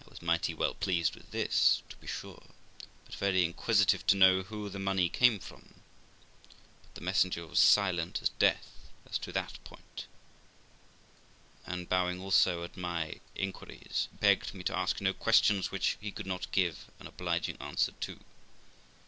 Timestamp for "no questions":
15.00-15.72